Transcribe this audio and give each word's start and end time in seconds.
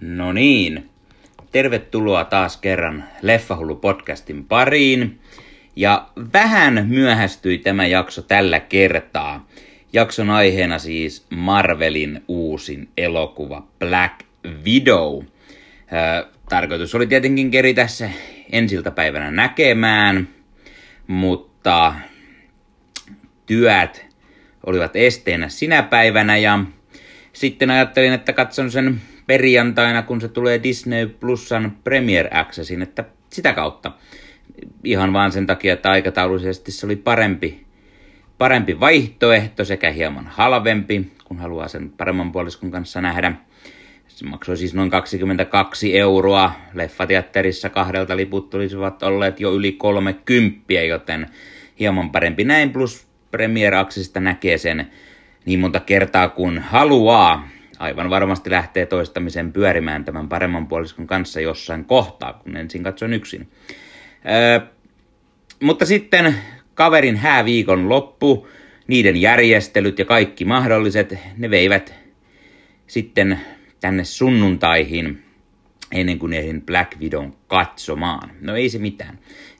No 0.00 0.32
niin, 0.32 0.90
tervetuloa 1.52 2.24
taas 2.24 2.56
kerran 2.56 3.04
Leffahullu 3.22 3.76
podcastin 3.76 4.44
pariin. 4.44 5.18
Ja 5.76 6.08
vähän 6.32 6.86
myöhästyi 6.88 7.58
tämä 7.58 7.86
jakso 7.86 8.22
tällä 8.22 8.60
kertaa. 8.60 9.48
Jakson 9.92 10.30
aiheena 10.30 10.78
siis 10.78 11.26
Marvelin 11.30 12.24
uusin 12.28 12.88
elokuva 12.96 13.66
Black 13.78 14.14
Widow. 14.64 15.24
Tarkoitus 16.48 16.94
oli 16.94 17.06
tietenkin 17.06 17.50
keritä 17.50 17.86
se 17.86 18.10
ensiltapäivänä 18.52 19.30
näkemään, 19.30 20.28
mutta 21.06 21.94
työt 23.46 24.06
olivat 24.66 24.96
esteenä 24.96 25.48
sinä 25.48 25.82
päivänä 25.82 26.36
ja 26.36 26.64
sitten 27.32 27.70
ajattelin, 27.70 28.12
että 28.12 28.32
katson 28.32 28.70
sen 28.70 29.00
perjantaina, 29.30 30.02
kun 30.02 30.20
se 30.20 30.28
tulee 30.28 30.62
Disney 30.62 31.06
Plusan 31.06 31.76
Premier 31.84 32.28
Accessin, 32.30 32.82
että 32.82 33.04
sitä 33.32 33.52
kautta. 33.52 33.92
Ihan 34.84 35.12
vaan 35.12 35.32
sen 35.32 35.46
takia, 35.46 35.72
että 35.72 35.90
aikataulullisesti 35.90 36.72
se 36.72 36.86
oli 36.86 36.96
parempi, 36.96 37.66
parempi 38.38 38.80
vaihtoehto 38.80 39.64
sekä 39.64 39.90
hieman 39.90 40.26
halvempi, 40.26 41.12
kun 41.24 41.38
haluaa 41.38 41.68
sen 41.68 41.90
paremman 41.90 42.32
puoliskon 42.32 42.70
kanssa 42.70 43.00
nähdä. 43.00 43.32
Se 44.08 44.26
maksoi 44.26 44.56
siis 44.56 44.74
noin 44.74 44.90
22 44.90 45.98
euroa. 45.98 46.52
Leffateatterissa 46.74 47.68
kahdelta 47.68 48.16
liput 48.16 48.54
olisivat 48.54 49.02
olleet 49.02 49.40
jo 49.40 49.54
yli 49.54 49.72
30, 49.72 50.72
joten 50.72 51.26
hieman 51.80 52.10
parempi 52.10 52.44
näin. 52.44 52.70
Plus 52.70 53.08
Premier 53.30 53.74
Accessista 53.74 54.20
näkee 54.20 54.58
sen 54.58 54.90
niin 55.44 55.60
monta 55.60 55.80
kertaa 55.80 56.28
kuin 56.28 56.58
haluaa 56.58 57.48
aivan 57.80 58.10
varmasti 58.10 58.50
lähtee 58.50 58.86
toistamisen 58.86 59.52
pyörimään 59.52 60.04
tämän 60.04 60.28
paremman 60.28 60.66
puoliskon 60.66 61.06
kanssa 61.06 61.40
jossain 61.40 61.84
kohtaa, 61.84 62.32
kun 62.32 62.56
ensin 62.56 62.82
katson 62.82 63.12
yksin. 63.12 63.48
Öö, 64.26 64.60
mutta 65.62 65.86
sitten 65.86 66.34
kaverin 66.74 67.16
hääviikon 67.16 67.88
loppu, 67.88 68.48
niiden 68.86 69.16
järjestelyt 69.16 69.98
ja 69.98 70.04
kaikki 70.04 70.44
mahdolliset, 70.44 71.18
ne 71.36 71.50
veivät 71.50 71.94
sitten 72.86 73.40
tänne 73.80 74.04
sunnuntaihin 74.04 75.22
ennen 75.92 76.18
kuin 76.18 76.32
ehdin 76.32 76.62
Black 76.62 77.00
Widown 77.00 77.32
katsomaan. 77.46 78.30
No 78.40 78.56
ei 78.56 78.68
se 78.68 78.78
mitään. 78.78 79.18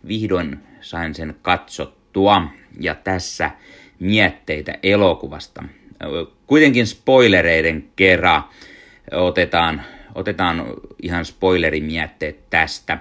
Vihdoin 0.09 0.59
sain 0.81 1.15
sen 1.15 1.37
katsottua 1.43 2.43
ja 2.81 2.95
tässä 2.95 3.51
mietteitä 4.01 4.79
elokuvasta 4.83 5.63
kuitenkin 6.47 6.87
spoilereiden 6.87 7.85
kerran 7.97 8.45
otetaan, 9.13 9.83
otetaan 10.15 10.67
ihan 11.03 11.25
spoilerimietteet 11.25 12.51
tästä. 12.51 12.99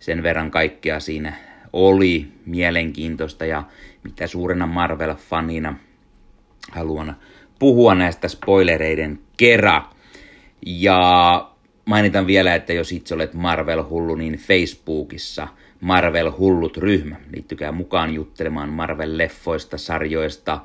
Sen 0.00 0.22
verran 0.22 0.50
kaikkea 0.50 1.00
siinä 1.00 1.32
oli 1.72 2.28
mielenkiintoista 2.46 3.46
ja 3.46 3.62
mitä 4.04 4.26
suurena 4.26 4.66
Marvel-fanina 4.66 5.74
haluan 6.70 7.16
puhua 7.58 7.94
näistä 7.94 8.28
spoilereiden 8.28 9.18
kerran. 9.36 9.82
Ja 10.66 11.50
mainitan 11.84 12.26
vielä, 12.26 12.54
että 12.54 12.72
jos 12.72 12.92
itse 12.92 13.14
olet 13.14 13.34
Marvel-hullu, 13.34 14.14
niin 14.14 14.34
Facebookissa 14.34 15.48
Marvel-hullut-ryhmä. 15.80 17.16
Liittykää 17.34 17.72
mukaan 17.72 18.14
juttelemaan 18.14 18.68
Marvel-leffoista, 18.68 19.78
sarjoista, 19.78 20.60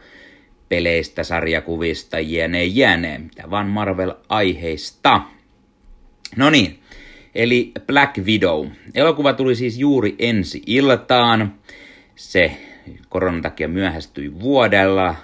peleistä, 0.69 1.23
sarjakuvista, 1.23 2.19
jne, 2.19 2.63
jne, 2.63 3.17
mitä 3.17 3.49
vaan 3.49 3.67
Marvel-aiheista. 3.67 5.21
No 6.35 6.49
niin, 6.49 6.79
eli 7.35 7.71
Black 7.87 8.17
Widow. 8.17 8.67
Elokuva 8.95 9.33
tuli 9.33 9.55
siis 9.55 9.77
juuri 9.77 10.15
ensi 10.19 10.61
iltaan. 10.67 11.53
Se 12.15 12.57
koronan 13.09 13.41
takia 13.41 13.67
myöhästyi 13.67 14.39
vuodella. 14.39 15.15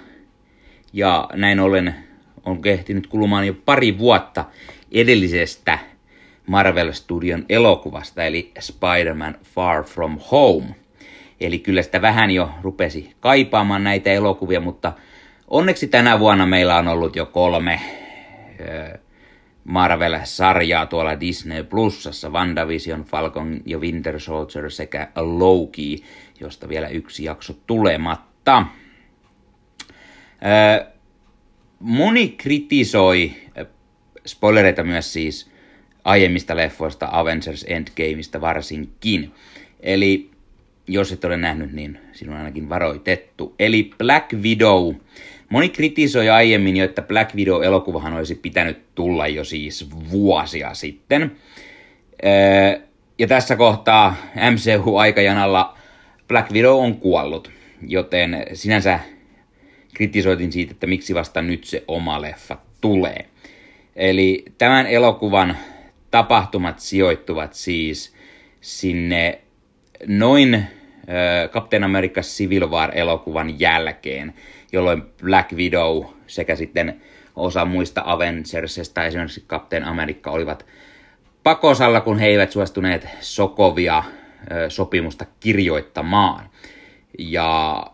Ja 0.92 1.28
näin 1.34 1.60
ollen 1.60 1.94
on 2.44 2.62
kehtinyt 2.62 3.06
kulumaan 3.06 3.46
jo 3.46 3.54
pari 3.64 3.98
vuotta 3.98 4.44
edellisestä 4.92 5.78
Marvel 6.46 6.92
Studion 6.92 7.44
elokuvasta, 7.48 8.24
eli 8.24 8.52
Spider-Man 8.60 9.34
Far 9.42 9.84
From 9.84 10.18
Home. 10.30 10.74
Eli 11.40 11.58
kyllä 11.58 11.82
sitä 11.82 12.02
vähän 12.02 12.30
jo 12.30 12.50
rupesi 12.62 13.12
kaipaamaan 13.20 13.84
näitä 13.84 14.12
elokuvia, 14.12 14.60
mutta 14.60 14.92
Onneksi 15.52 15.88
tänä 15.88 16.18
vuonna 16.18 16.46
meillä 16.46 16.76
on 16.76 16.88
ollut 16.88 17.16
jo 17.16 17.26
kolme 17.26 17.80
Marvel-sarjaa 19.64 20.86
tuolla 20.86 21.20
Disney 21.20 21.64
Plusassa, 21.64 22.30
WandaVision, 22.30 23.04
Falcon 23.04 23.60
ja 23.66 23.78
Winter 23.78 24.20
Soldier 24.20 24.70
sekä 24.70 25.08
Loki, 25.16 26.04
josta 26.40 26.68
vielä 26.68 26.88
yksi 26.88 27.24
jakso 27.24 27.52
tulematta. 27.66 28.66
Moni 31.80 32.28
kritisoi, 32.28 33.32
spoilereita 34.26 34.84
myös 34.84 35.12
siis, 35.12 35.50
aiemmista 36.04 36.56
leffoista, 36.56 37.08
Avengers 37.10 37.66
Endgameista 37.68 38.40
varsinkin. 38.40 39.32
Eli 39.80 40.30
jos 40.86 41.12
et 41.12 41.24
ole 41.24 41.36
nähnyt, 41.36 41.72
niin 41.72 41.98
sinun 42.12 42.34
on 42.34 42.38
ainakin 42.38 42.68
varoitettu. 42.68 43.54
Eli 43.58 43.90
Black 43.98 44.32
Widow 44.32 44.94
Moni 45.52 45.68
kritisoi 45.68 46.28
aiemmin 46.28 46.76
jo, 46.76 46.84
että 46.84 47.02
Black 47.02 47.34
Widow-elokuvahan 47.34 48.14
olisi 48.14 48.34
pitänyt 48.34 48.94
tulla 48.94 49.28
jo 49.28 49.44
siis 49.44 49.90
vuosia 50.10 50.74
sitten. 50.74 51.36
Öö, 52.24 52.80
ja 53.18 53.26
tässä 53.26 53.56
kohtaa 53.56 54.16
MCU-aikajanalla 54.50 55.78
Black 56.28 56.50
Widow 56.50 56.84
on 56.84 56.96
kuollut, 56.96 57.50
joten 57.86 58.46
sinänsä 58.52 59.00
kritisoitin 59.94 60.52
siitä, 60.52 60.70
että 60.72 60.86
miksi 60.86 61.14
vasta 61.14 61.42
nyt 61.42 61.64
se 61.64 61.84
oma 61.88 62.22
leffa 62.22 62.56
tulee. 62.80 63.26
Eli 63.96 64.44
tämän 64.58 64.86
elokuvan 64.86 65.56
tapahtumat 66.10 66.78
sijoittuvat 66.80 67.54
siis 67.54 68.14
sinne 68.60 69.40
noin 70.06 70.66
Captain 71.52 71.84
America 71.84 72.20
Civil 72.20 72.70
War-elokuvan 72.70 73.60
jälkeen, 73.60 74.34
jolloin 74.72 75.02
Black 75.22 75.52
Widow 75.52 76.04
sekä 76.26 76.56
sitten 76.56 77.00
osa 77.36 77.64
muista 77.64 78.02
Avengersista, 78.06 79.04
esimerkiksi 79.04 79.44
Captain 79.48 79.84
America, 79.84 80.30
olivat 80.30 80.66
pakosalla, 81.42 82.00
kun 82.00 82.18
he 82.18 82.26
eivät 82.26 82.52
suostuneet 82.52 83.08
Sokovia 83.20 84.04
sopimusta 84.68 85.26
kirjoittamaan. 85.40 86.48
Ja 87.18 87.86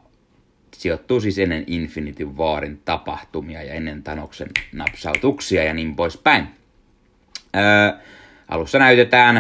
sijoittuu 0.75 1.21
siis 1.21 1.39
ennen 1.39 1.65
Infinity 1.67 2.25
Warin 2.25 2.81
tapahtumia 2.85 3.63
ja 3.63 3.75
ennen 3.75 4.03
Tanoksen 4.03 4.49
napsautuksia 4.73 5.65
ja 5.65 5.75
niin 5.75 5.97
poispäin. 5.97 6.49
Öö, 7.57 7.99
alussa 8.49 8.79
näytetään 8.79 9.37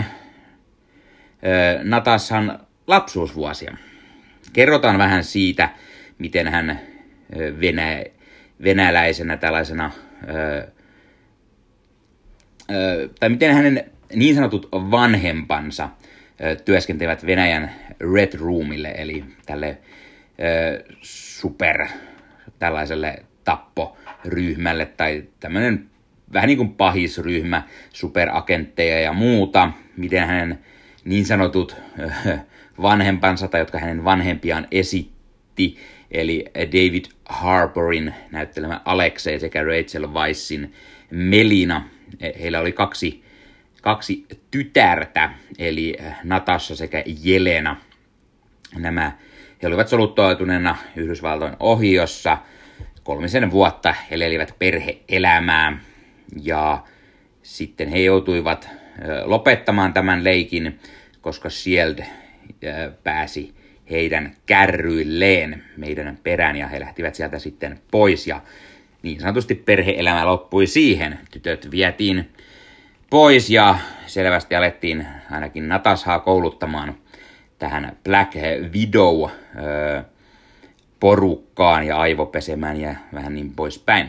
öö, 1.47 1.81
Natashan 1.85 2.68
lapsuusvuosia. 2.88 3.76
Kerrotaan 4.53 4.99
vähän 4.99 5.25
siitä, 5.25 5.71
miten 6.19 6.49
hän 6.49 6.81
venä, 7.60 8.04
venäläisenä 8.65 9.37
tällaisena, 9.37 9.91
tai 13.21 13.28
miten 13.28 13.54
hänen 13.54 13.91
niin 14.15 14.34
sanotut 14.34 14.69
vanhempansa 14.72 15.88
työskentelevät 16.65 17.26
Venäjän 17.26 17.71
Red 18.15 18.38
Roomille, 18.38 18.94
eli 18.97 19.25
tälle 19.47 19.78
super 21.03 21.87
tällaiselle 22.59 23.22
tapporyhmälle 23.44 24.87
tai 24.87 25.25
tämmöinen 25.41 25.91
vähän 26.32 26.47
niin 26.47 26.56
kuin 26.56 26.75
pahisryhmä, 26.75 27.62
superagentteja 27.93 29.00
ja 29.00 29.12
muuta, 29.12 29.73
miten 29.96 30.26
hänen 30.26 30.58
niin 31.05 31.26
sanotut 31.26 31.76
vanhempansa 32.83 33.49
tai 33.49 33.61
jotka 33.61 33.79
hänen 33.79 34.05
vanhempiaan 34.05 34.67
esitti, 34.71 35.79
eli 36.11 36.45
David 36.55 37.05
Harborin 37.25 38.15
näyttelemä 38.31 38.81
Alexei 38.85 39.41
sekä 39.41 39.65
Rachel 39.65 40.07
Weissin 40.07 40.75
Melina. 41.11 41.89
Heillä 42.41 42.61
oli 42.61 42.73
kaksi, 42.73 43.25
kaksi 43.83 44.27
tytärtä, 44.51 45.31
eli 45.59 45.97
Natasha 46.25 46.77
sekä 46.77 47.03
Jelena. 47.23 47.77
Nämä 48.75 49.13
he 49.63 49.69
olivat 49.69 49.89
soluttautuneena 49.89 50.77
Yhdysvaltojen 50.97 51.57
ohiossa. 51.61 52.39
Kolmisen 53.03 53.51
vuotta 53.51 53.93
he 53.93 54.15
elivät 54.15 54.55
perheelämää 54.59 55.79
ja 56.43 56.85
sitten 57.43 57.89
he 57.89 57.99
joutuivat 57.99 58.69
lopettamaan 59.25 59.93
tämän 59.93 60.25
leikin, 60.25 60.81
koska 61.21 61.51
Shield 61.51 61.99
pääsi 63.05 63.55
heidän 63.90 64.37
kärryilleen 64.46 65.64
meidän 65.76 66.19
perään 66.22 66.56
ja 66.56 66.69
he 66.69 66.81
lähtivät 66.81 67.14
sieltä 67.14 67.38
sitten 67.38 67.81
pois 67.90 68.26
ja 68.26 68.40
niin 69.02 69.20
sanotusti 69.20 69.55
perheelämä 69.55 70.26
loppui 70.26 70.66
siihen. 70.66 71.19
Tytöt 71.31 71.70
vietiin 71.70 72.28
pois 73.10 73.50
ja 73.50 73.78
selvästi 74.06 74.55
alettiin 74.55 75.06
ainakin 75.31 75.69
Natashaa 75.69 76.20
kouluttamaan 76.20 76.94
tähän 77.58 77.96
Black 78.05 78.34
Widow 78.72 79.31
porukkaan 81.00 81.87
ja 81.87 81.96
aivopesemään 81.96 82.81
ja 82.81 82.94
vähän 83.14 83.34
niin 83.34 83.55
poispäin. 83.55 84.08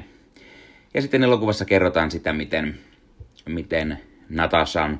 Ja 0.93 1.01
sitten 1.01 1.23
elokuvassa 1.23 1.65
kerrotaan 1.65 2.11
sitä, 2.11 2.33
miten, 2.33 2.79
miten 3.45 3.99
Natasha 4.29 4.83
on 4.83 4.99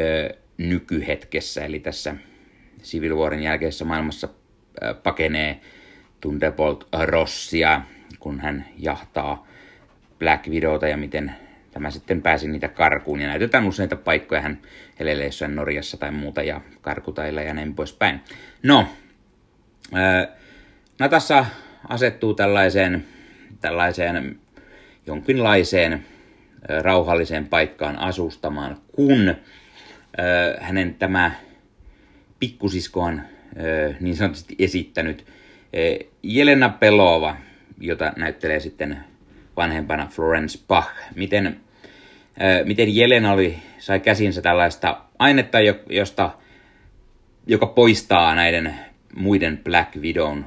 ö, 0.00 0.34
nykyhetkessä, 0.58 1.64
eli 1.64 1.80
tässä 1.80 2.14
Civil 2.82 3.16
Warin 3.16 3.42
jälkeisessä 3.42 3.84
maailmassa 3.84 4.28
pakenee 5.02 5.60
Thunderbolt 6.20 6.88
Rossia, 7.04 7.80
kun 8.18 8.40
hän 8.40 8.66
jahtaa 8.78 9.46
Black 10.18 10.48
Widowta 10.48 10.88
ja 10.88 10.96
miten 10.96 11.32
tämä 11.70 11.90
sitten 11.90 12.22
pääsi 12.22 12.48
niitä 12.48 12.68
karkuun. 12.68 13.20
Ja 13.20 13.28
näytetään 13.28 13.66
useita 13.66 13.96
paikkoja 13.96 14.40
hän 14.40 14.58
jossain 15.24 15.56
Norjassa 15.56 15.96
tai 15.96 16.10
muuta 16.10 16.42
ja 16.42 16.60
karkutailla 16.80 17.42
ja 17.42 17.54
näin 17.54 17.74
poispäin. 17.74 18.20
No, 18.62 18.88
Natassa 20.98 21.46
asettuu 21.88 22.34
tällaiseen, 22.34 23.04
tällaiseen 23.60 24.38
jonkinlaiseen 25.06 26.06
rauhalliseen 26.82 27.46
paikkaan 27.46 27.98
asustamaan, 27.98 28.76
kun 28.92 29.34
hänen 30.60 30.94
tämä 30.94 31.30
pikkusisko 32.40 33.00
on 33.00 33.22
niin 34.00 34.16
sanotusti 34.16 34.56
esittänyt 34.58 35.26
Jelena 36.22 36.68
Pelova, 36.68 37.36
jota 37.80 38.12
näyttelee 38.16 38.60
sitten 38.60 38.96
vanhempana 39.56 40.06
Florence 40.06 40.58
Bach. 40.68 40.90
Miten, 41.14 41.60
miten 42.64 42.96
Jelena 42.96 43.32
oli, 43.32 43.58
sai 43.78 44.00
käsinsä 44.00 44.42
tällaista 44.42 45.00
ainetta, 45.18 45.58
josta, 45.90 46.30
joka 47.46 47.66
poistaa 47.66 48.34
näiden 48.34 48.74
muiden 49.14 49.58
Black 49.64 49.96
Widown 49.96 50.44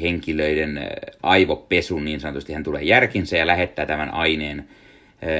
henkilöiden 0.00 0.80
aivopesun 1.22 2.04
niin 2.04 2.20
sanotusti. 2.20 2.52
Hän 2.52 2.64
tulee 2.64 2.82
järkinsä 2.82 3.36
ja 3.36 3.46
lähettää 3.46 3.86
tämän 3.86 4.14
aineen 4.14 4.68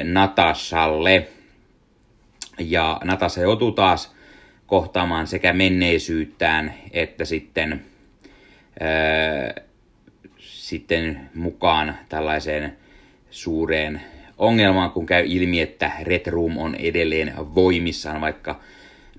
Natasalle. 0.05 1.29
Ja 2.59 3.00
Natasa 3.05 3.41
joutuu 3.41 3.73
taas 3.73 4.15
kohtaamaan 4.69 5.26
sekä 5.26 5.53
menneisyyttään 5.53 6.75
että 6.91 7.25
sitten, 7.25 7.85
ää, 8.81 9.55
sitten 10.38 11.31
mukaan 11.35 11.99
tällaiseen 12.09 12.76
suureen 13.31 14.00
ongelmaan, 14.38 14.91
kun 14.91 15.06
käy 15.06 15.25
ilmi, 15.26 15.61
että 15.61 15.91
Red 16.03 16.26
Room 16.26 16.59
on 16.59 16.75
edelleen 16.75 17.35
voimissaan, 17.37 18.20
vaikka 18.20 18.61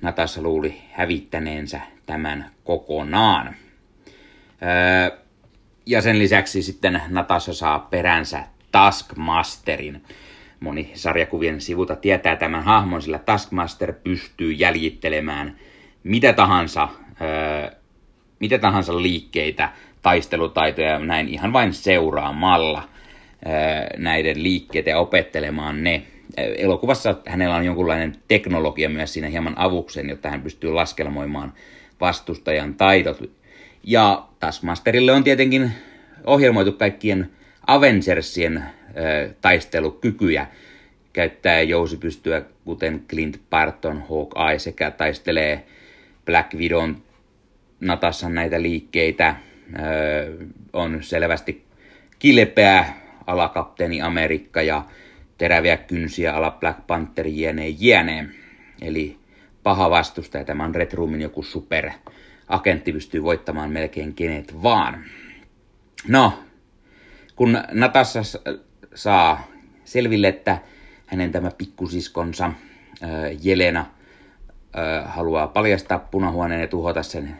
Natassa 0.01 0.41
luuli 0.41 0.81
hävittäneensä 0.91 1.81
tämän 2.05 2.49
kokonaan. 2.63 3.55
Ja 5.85 6.01
sen 6.01 6.19
lisäksi 6.19 6.61
sitten 6.61 7.01
Natasha 7.07 7.53
saa 7.53 7.79
peränsä 7.79 8.43
Taskmasterin. 8.71 10.03
Moni 10.59 10.91
sarjakuvien 10.93 11.61
sivuta 11.61 11.95
tietää 11.95 12.35
tämän 12.35 12.63
hahmon, 12.63 13.01
sillä 13.01 13.19
Taskmaster 13.19 13.93
pystyy 14.03 14.51
jäljittelemään 14.51 15.55
mitä 16.03 16.33
tahansa, 16.33 16.89
mitä 18.39 18.57
tahansa 18.57 19.01
liikkeitä, 19.01 19.69
taistelutaitoja 20.01 20.99
näin 20.99 21.27
ihan 21.27 21.53
vain 21.53 21.73
seuraamalla 21.73 22.89
näiden 23.97 24.43
liikkeitä 24.43 24.89
ja 24.89 24.99
opettelemaan 24.99 25.83
ne. 25.83 26.03
Elokuvassa 26.37 27.15
hänellä 27.25 27.55
on 27.55 27.65
jonkunlainen 27.65 28.15
teknologia 28.27 28.89
myös 28.89 29.13
siinä 29.13 29.27
hieman 29.27 29.57
avuksen, 29.57 30.09
jotta 30.09 30.29
hän 30.29 30.41
pystyy 30.41 30.71
laskelmoimaan 30.71 31.53
vastustajan 32.01 32.73
taidot 32.73 33.31
ja 33.83 34.25
Taskmasterille 34.39 35.11
on 35.11 35.23
tietenkin 35.23 35.71
ohjelmoitu 36.25 36.71
kaikkien 36.71 37.31
Avengersien 37.67 38.63
taistelukykyjä. 39.41 40.47
Käyttää 41.13 41.61
jousipystyä, 41.61 42.41
kuten 42.65 43.05
Clint 43.09 43.41
Barton, 43.49 44.03
Hawkeye, 44.09 44.59
sekä 44.59 44.91
taistelee 44.91 45.65
Black 46.25 46.53
Widown 46.53 46.95
Natassa 47.79 48.29
näitä 48.29 48.61
liikkeitä. 48.61 49.35
On 50.73 51.03
selvästi 51.03 51.65
kilpeä 52.19 52.85
alakapteeni 53.27 54.01
Amerikka 54.01 54.61
ja 54.61 54.85
teräviä 55.37 55.77
kynsiä 55.77 56.33
ala 56.33 56.51
Black 56.51 56.87
Panther 56.87 57.27
jne 57.27 57.69
jne. 57.69 58.29
Eli 58.81 59.17
paha 59.63 59.89
vastustaja. 59.89 60.45
Tämä 60.45 60.63
on 60.63 60.75
Red 60.75 60.91
Roomin 60.93 61.21
joku 61.21 61.43
super 61.43 61.91
agentti 62.47 62.91
pystyy 62.91 63.23
voittamaan 63.23 63.71
melkein 63.71 64.13
kenet 64.13 64.63
vaan. 64.63 65.03
No, 66.07 66.43
kun 67.35 67.57
Natassa 67.71 68.21
saa 68.95 69.47
selville, 69.85 70.27
että 70.27 70.57
hänen 71.05 71.31
tämä 71.31 71.51
pikkusiskonsa 71.57 72.53
Jelena 73.43 73.85
haluaa 75.05 75.47
paljastaa 75.47 75.99
punahuoneen 75.99 76.61
ja 76.61 76.67
tuhota 76.67 77.03
sen 77.03 77.37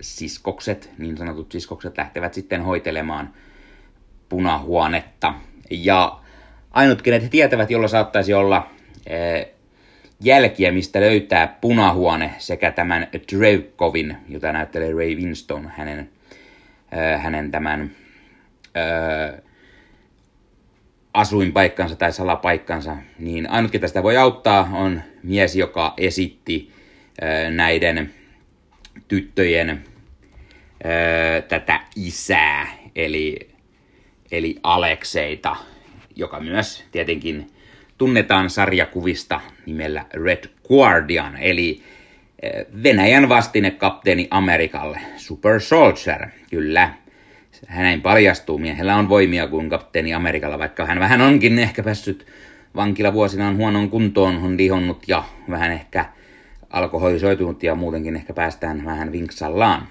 siskokset, 0.00 0.90
niin 0.98 1.16
sanotut 1.16 1.52
siskokset 1.52 1.98
lähtevät 1.98 2.34
sitten 2.34 2.62
hoitelemaan 2.62 3.34
punahuonetta. 4.28 5.34
Ja 5.70 6.20
ainut, 6.70 7.02
kenet 7.02 7.22
he 7.22 7.28
tietävät, 7.28 7.70
jolla 7.70 7.88
saattaisi 7.88 8.34
olla 8.34 8.70
jälkiä, 10.20 10.72
mistä 10.72 11.00
löytää 11.00 11.58
punahuone 11.60 12.34
sekä 12.38 12.70
tämän 12.70 13.06
Drevkovin, 13.32 14.16
jota 14.28 14.52
näyttelee 14.52 14.92
Ray 14.92 15.14
Winston, 15.14 15.72
hänen, 15.76 16.10
hänen 17.18 17.50
tämän 17.50 17.90
asuinpaikkansa 21.14 21.96
tai 21.96 22.12
salapaikkansa, 22.12 22.96
niin 23.18 23.50
ainut, 23.50 23.70
ketä 23.70 23.88
sitä 23.88 24.02
voi 24.02 24.16
auttaa, 24.16 24.70
on 24.72 25.02
mies, 25.22 25.56
joka 25.56 25.94
esitti 25.96 26.72
näiden 27.50 28.14
tyttöjen 29.08 29.84
tätä 31.48 31.80
isää, 31.96 32.66
eli, 32.96 33.48
eli 34.32 34.56
Alekseita, 34.62 35.56
joka 36.16 36.40
myös 36.40 36.84
tietenkin 36.92 37.46
tunnetaan 37.98 38.50
sarjakuvista 38.50 39.40
nimellä 39.66 40.04
Red 40.14 40.44
Guardian, 40.68 41.36
eli 41.36 41.82
Venäjän 42.82 43.28
vastine 43.28 43.70
kapteeni 43.70 44.28
Amerikalle, 44.30 45.00
Super 45.16 45.60
Soldier, 45.60 46.26
kyllä. 46.50 46.94
Hänen 47.66 48.02
paljastuu, 48.02 48.58
miehellä 48.58 48.96
on 48.96 49.08
voimia 49.08 49.46
kuin 49.46 49.70
kapteeni 49.70 50.14
Amerikalla, 50.14 50.58
vaikka 50.58 50.86
hän 50.86 51.00
vähän 51.00 51.20
onkin 51.20 51.58
ehkä 51.58 51.82
päässyt 51.82 52.26
vankilavuosinaan 52.76 53.56
huonon 53.56 53.90
kuntoon, 53.90 54.36
on 54.36 54.56
lihonnut 54.56 55.08
ja 55.08 55.24
vähän 55.50 55.72
ehkä 55.72 56.04
alkoholisoitunut 56.70 57.62
ja 57.62 57.74
muutenkin 57.74 58.16
ehkä 58.16 58.32
päästään 58.32 58.84
vähän 58.84 59.12
vinksallaan. 59.12 59.88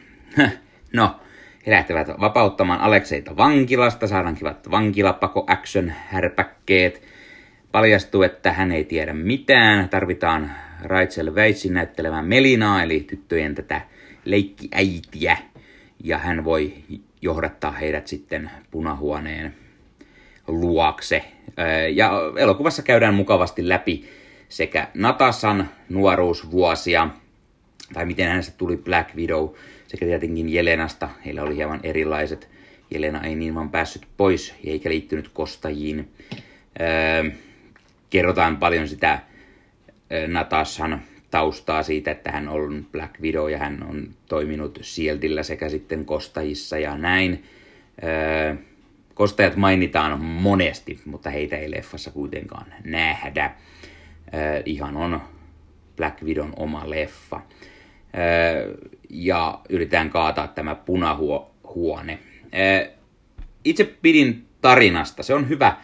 no, 0.94 1.20
he 1.66 1.72
lähtevät 1.72 2.08
vapauttamaan 2.20 2.82
Alekseita 2.82 3.38
vankilasta, 3.38 4.08
saadaan 4.08 4.36
kivat 4.36 4.72
vankilapako 4.72 5.44
action 5.48 5.94
härpäkkeet– 6.10 7.02
Paljastuu, 7.72 8.24
että 8.24 8.54
hän 8.54 8.72
ei 8.72 8.84
tiedä 8.84 9.14
mitään. 9.14 9.90
Tarvitaan 9.90 10.52
Rachel 10.84 11.36
Weitsin 11.36 11.74
näyttelemään 11.74 12.26
Melinaa, 12.26 12.84
eli 12.84 13.00
tyttöjen 13.00 13.56
tätä 13.56 13.82
leikkiäitiä. 14.26 15.38
Ja 16.04 16.18
hän 16.18 16.44
voi 16.44 16.74
johdattaa 17.22 17.72
heidät 17.72 18.08
sitten 18.08 18.52
punahuoneen 18.72 19.56
luokse. 20.48 21.24
Ja 21.94 22.12
elokuvassa 22.38 22.82
käydään 22.82 23.14
mukavasti 23.14 23.70
läpi 23.70 24.10
sekä 24.50 24.88
Natasan 24.94 25.70
nuoruusvuosia, 25.90 27.08
tai 27.94 28.06
miten 28.06 28.28
hänestä 28.28 28.54
tuli 28.58 28.78
Black 28.78 29.16
Widow, 29.16 29.50
sekä 29.88 30.06
tietenkin 30.06 30.54
Jelenasta. 30.54 31.10
Heillä 31.26 31.44
oli 31.44 31.56
hieman 31.56 31.80
erilaiset. 31.84 32.50
Jelena 32.92 33.24
ei 33.24 33.36
niin 33.36 33.56
vaan 33.56 33.70
päässyt 33.70 34.08
pois, 34.18 34.56
eikä 34.64 34.90
liittynyt 34.90 35.30
kostajiin 35.34 36.12
kerrotaan 38.10 38.58
paljon 38.58 38.88
sitä 38.88 39.20
Natashan 40.28 41.02
taustaa 41.32 41.84
siitä, 41.84 42.12
että 42.12 42.32
hän 42.32 42.48
on 42.48 42.88
Black 42.92 43.22
Widow 43.22 43.52
ja 43.52 43.58
hän 43.58 43.86
on 43.90 44.10
toiminut 44.26 44.80
Sieltillä 44.82 45.44
sekä 45.44 45.70
sitten 45.70 46.06
Kostajissa 46.06 46.78
ja 46.78 46.98
näin. 46.98 47.44
Kostajat 49.14 49.56
mainitaan 49.56 50.22
monesti, 50.22 51.00
mutta 51.06 51.30
heitä 51.30 51.58
ei 51.58 51.72
leffassa 51.72 52.12
kuitenkaan 52.12 52.74
nähdä. 52.84 53.56
Ihan 54.66 54.98
on 54.98 55.22
Black 55.98 56.24
Widown 56.24 56.54
oma 56.56 56.90
leffa. 56.90 57.42
Ja 59.10 59.60
yritetään 59.70 60.10
kaataa 60.10 60.48
tämä 60.48 60.76
punahuone. 60.76 62.20
Itse 63.64 63.84
pidin 64.02 64.46
tarinasta. 64.62 65.24
Se 65.24 65.34
on 65.34 65.50
hyvä 65.50 65.78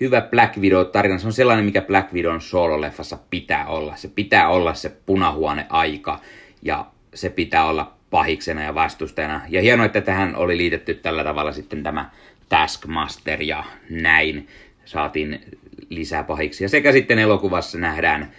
hyvä 0.00 0.20
Black 0.20 0.56
Widow-tarina. 0.56 1.18
Se 1.18 1.26
on 1.26 1.32
sellainen, 1.32 1.64
mikä 1.64 1.82
Black 1.82 2.12
Widown 2.12 2.40
solo-leffassa 2.40 3.18
pitää 3.30 3.66
olla. 3.66 3.96
Se 3.96 4.08
pitää 4.08 4.48
olla 4.48 4.74
se 4.74 4.96
punahuone-aika 5.06 6.20
ja 6.62 6.86
se 7.14 7.30
pitää 7.30 7.64
olla 7.64 7.94
pahiksena 8.10 8.62
ja 8.62 8.74
vastustajana. 8.74 9.40
Ja 9.48 9.62
hienoa, 9.62 9.86
että 9.86 10.00
tähän 10.00 10.36
oli 10.36 10.56
liitetty 10.56 10.94
tällä 10.94 11.24
tavalla 11.24 11.52
sitten 11.52 11.82
tämä 11.82 12.10
Taskmaster 12.48 13.42
ja 13.42 13.64
näin 13.90 14.48
saatiin 14.84 15.40
lisää 15.88 16.24
pahiksi. 16.24 16.64
Ja 16.64 16.68
sekä 16.68 16.92
sitten 16.92 17.18
elokuvassa 17.18 17.78
nähdään 17.78 18.30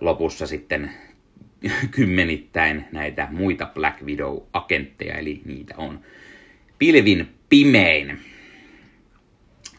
lopussa 0.00 0.46
sitten 0.46 0.90
kymmenittäin 1.90 2.84
näitä 2.92 3.28
muita 3.30 3.66
Black 3.74 4.02
Widow-agentteja, 4.02 5.18
eli 5.18 5.42
niitä 5.44 5.74
on 5.76 6.00
pilvin 6.78 7.28
pimein. 7.48 8.20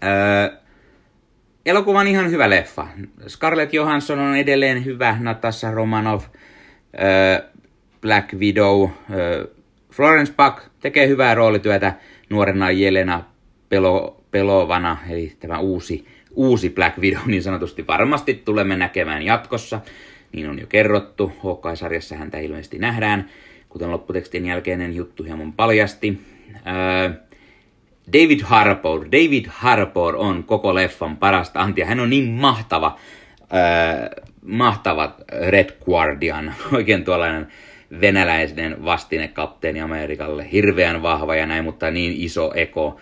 Öö, 0.03 0.59
elokuva 1.69 1.99
on 1.99 2.07
ihan 2.07 2.31
hyvä 2.31 2.49
leffa. 2.49 2.87
Scarlett 3.27 3.73
Johansson 3.73 4.19
on 4.19 4.35
edelleen 4.37 4.85
hyvä, 4.85 5.17
Natasha 5.19 5.71
Romanov, 5.71 6.21
öö, 7.01 7.49
Black 8.01 8.33
Widow, 8.33 8.89
öö, 9.13 9.47
Florence 9.91 10.33
Puck 10.33 10.63
tekee 10.79 11.07
hyvää 11.07 11.35
roolityötä 11.35 11.93
nuorena 12.29 12.71
Jelena 12.71 13.23
Pelo, 13.69 14.23
Pelovana, 14.31 14.97
eli 15.09 15.33
tämä 15.39 15.59
uusi, 15.59 16.05
uusi 16.31 16.69
Black 16.69 16.97
Widow 16.97 17.21
niin 17.25 17.43
sanotusti 17.43 17.87
varmasti 17.87 18.33
tulemme 18.33 18.75
näkemään 18.75 19.21
jatkossa. 19.21 19.81
Niin 20.31 20.49
on 20.49 20.59
jo 20.59 20.67
kerrottu, 20.67 21.31
Hawkeye-sarjassa 21.43 22.15
häntä 22.15 22.39
ilmeisesti 22.39 22.79
nähdään, 22.79 23.29
kuten 23.69 23.91
lopputekstin 23.91 24.45
jälkeinen 24.45 24.95
juttu 24.95 25.23
hieman 25.23 25.53
paljasti. 25.53 26.21
David 28.13 28.41
Harbour. 28.43 29.05
David 29.05 29.45
Harbour 29.49 30.15
on 30.15 30.43
koko 30.43 30.75
leffan 30.75 31.17
parasta 31.17 31.61
antia. 31.61 31.85
Hän 31.85 31.99
on 31.99 32.09
niin 32.09 32.29
mahtava, 32.29 32.99
öö, 33.53 34.23
mahtava 34.41 35.15
Red 35.49 35.69
Guardian, 35.85 36.53
oikein 36.75 37.05
tuollainen 37.05 37.47
venäläinen 38.01 38.85
vastinekapteeni 38.85 39.81
Amerikalle. 39.81 40.51
Hirveän 40.51 41.01
vahva 41.01 41.35
ja 41.35 41.45
näin, 41.45 41.63
mutta 41.63 41.91
niin 41.91 42.13
iso 42.17 42.51
eko, 42.55 42.99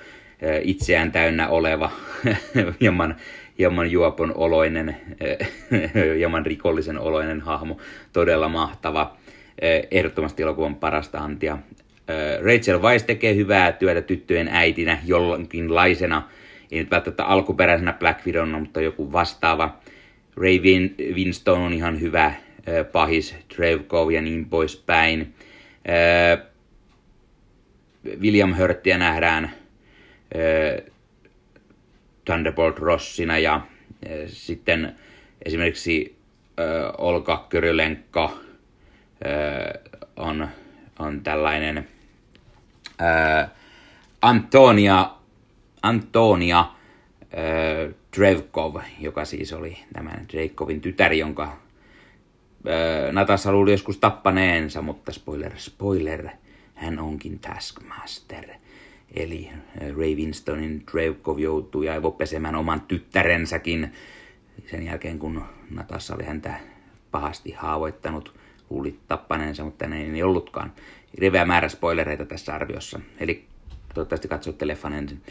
itseään 0.61 1.11
täynnä 1.11 1.47
oleva, 1.47 1.91
hieman, 2.81 3.15
hieman 3.59 3.91
juopon 3.91 4.33
oloinen, 4.35 4.97
hieman 6.17 6.45
rikollisen 6.45 6.99
oloinen 6.99 7.41
hahmo. 7.41 7.77
Todella 8.13 8.49
mahtava. 8.49 9.17
Ehdottomasti 9.91 10.43
elokuvan 10.43 10.75
parasta 10.75 11.19
antia. 11.19 11.57
Rachel 12.41 12.81
Weisz 12.81 13.03
tekee 13.03 13.35
hyvää 13.35 13.71
työtä 13.71 14.01
tyttöjen 14.01 14.47
äitinä 14.51 14.99
jollakinlaisena, 15.05 16.29
ei 16.71 16.79
nyt 16.79 16.91
välttämättä 16.91 17.25
alkuperäisenä 17.25 17.93
Black 17.93 18.25
Widowna, 18.25 18.59
mutta 18.59 18.81
joku 18.81 19.11
vastaava. 19.11 19.77
Ray 20.37 20.57
Win- 20.57 20.95
Winstone 21.13 21.65
on 21.65 21.73
ihan 21.73 22.01
hyvä 22.01 22.33
pahis, 22.91 23.35
Trevkov 23.55 24.11
ja 24.11 24.21
niin 24.21 24.45
poispäin. 24.45 25.33
William 28.19 28.55
Hurtia 28.57 28.97
nähdään 28.97 29.51
Thunderbolt 32.25 32.79
Rossina 32.79 33.37
ja 33.37 33.61
sitten 34.27 34.95
esimerkiksi 35.45 36.15
Olka 36.97 37.45
Kyrylenko 37.49 38.39
on, 40.15 40.47
on 40.99 41.21
tällainen 41.21 41.87
Antonia, 44.21 45.11
Antonia 45.83 46.65
Drevkov, 48.17 48.75
joka 48.99 49.25
siis 49.25 49.53
oli 49.53 49.77
tämän 49.93 50.25
Drevkovin 50.33 50.81
tytär, 50.81 51.13
jonka 51.13 51.57
Natassa 53.11 53.51
luuli 53.51 53.71
joskus 53.71 53.97
tappaneensa, 53.97 54.81
mutta 54.81 55.11
spoiler, 55.11 55.51
spoiler, 55.57 56.29
hän 56.75 56.99
onkin 56.99 57.39
Taskmaster. 57.39 58.49
Eli 59.15 59.49
Ray 59.97 60.15
Winstonin 60.15 60.83
Drevkov 60.91 61.39
joutui 61.39 61.89
aivopesemään 61.89 62.55
oman 62.55 62.81
tyttärensäkin 62.81 63.93
sen 64.71 64.85
jälkeen, 64.85 65.19
kun 65.19 65.45
Natassa 65.71 66.15
oli 66.15 66.23
häntä 66.23 66.59
pahasti 67.11 67.51
haavoittanut, 67.51 68.35
luuli 68.69 68.99
tappaneensa, 69.07 69.63
mutta 69.63 69.87
näin 69.87 70.15
ei 70.15 70.23
ollutkaan. 70.23 70.73
Riveä 71.17 71.45
määrä 71.45 71.69
spoilereita 71.69 72.25
tässä 72.25 72.55
arviossa, 72.55 72.99
eli 73.19 73.45
toivottavasti 73.93 74.27
katsoitte 74.27 74.67
leffan 74.67 74.93
ensin. 74.93 75.21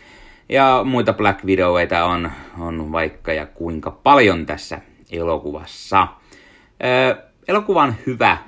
Ja 0.49 0.83
muita 0.85 1.13
Black 1.13 1.47
Videoita 1.47 2.05
on, 2.05 2.31
on 2.59 2.93
vaikka 2.93 3.33
ja 3.33 3.47
kuinka 3.47 3.91
paljon 3.91 4.47
tässä 4.47 4.81
elokuvassa. 5.13 6.09
Öö, 6.85 7.17
elokuva 7.49 7.83
on 7.83 7.95
hyvä. 8.07 8.39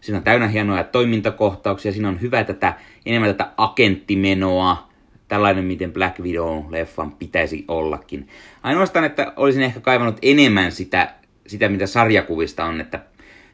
Siinä 0.00 0.18
on 0.18 0.24
täynnä 0.24 0.48
hienoja 0.48 0.84
toimintakohtauksia. 0.84 1.92
Siinä 1.92 2.08
on 2.08 2.20
hyvä 2.20 2.44
tätä, 2.44 2.74
enemmän 3.06 3.34
tätä 3.34 3.50
agenttimenoa. 3.56 4.88
Tällainen, 5.28 5.64
miten 5.64 5.92
Black 5.92 6.18
Widow-leffan 6.18 7.10
pitäisi 7.18 7.64
ollakin. 7.68 8.28
Ainoastaan, 8.62 9.04
että 9.04 9.32
olisin 9.36 9.62
ehkä 9.62 9.80
kaivannut 9.80 10.18
enemmän 10.22 10.72
sitä, 10.72 11.14
sitä 11.46 11.68
mitä 11.68 11.86
sarjakuvista 11.86 12.64
on, 12.64 12.80
että 12.80 13.00